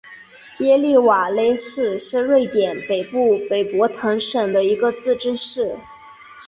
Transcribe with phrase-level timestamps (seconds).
[0.61, 5.77] 耶利瓦勒市是瑞典北部北博滕省的一个自治市。